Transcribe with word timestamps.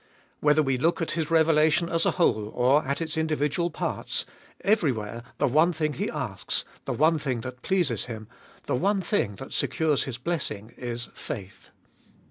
Whether 0.39 0.63
we 0.63 0.79
look 0.79 0.99
at 0.99 1.11
His 1.11 1.29
revelation 1.29 1.87
as 1.87 2.07
a 2.07 2.11
whole, 2.17 2.47
or 2.55 2.83
at 2.87 3.01
its 3.01 3.17
individual 3.17 3.69
parts, 3.69 4.25
everywhere 4.61 5.21
the 5.37 5.45
one 5.47 5.71
thing 5.73 5.93
He 5.93 6.09
asks, 6.09 6.65
the 6.85 6.91
one 6.93 7.19
thing 7.19 7.41
that 7.41 7.61
pleases 7.61 8.05
Him, 8.05 8.27
the 8.65 8.73
one 8.73 9.01
thing 9.03 9.35
that 9.35 9.53
secures 9.53 10.05
His 10.05 10.17
blessing 10.17 10.73
is— 10.75 11.09
faith. 11.13 11.69